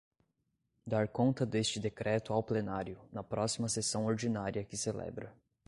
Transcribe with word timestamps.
Dar 0.83 1.09
conta 1.09 1.45
deste 1.45 1.79
decreto 1.79 2.33
ao 2.33 2.41
Plenário, 2.41 2.99
na 3.13 3.23
próxima 3.23 3.69
sessão 3.69 4.07
ordinária 4.07 4.63
que 4.63 4.75
celebra. 4.75 5.31